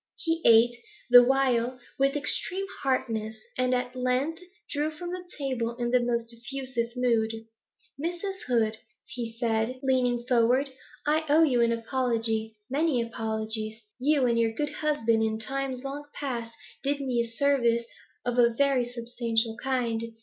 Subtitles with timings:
[0.17, 0.75] He ate,
[1.11, 6.33] the while, with extreme heartiness, and at length drew from the table in the most
[6.33, 7.31] effusive mood.
[8.03, 8.39] 'Mrs.
[8.47, 8.79] Hood,'
[9.09, 10.71] he said, leaning forward,
[11.05, 13.79] 'I owe you an apology, many apologies.
[13.99, 17.85] You and your good husband in times long past did me a service
[18.25, 20.15] of a very substantial kind.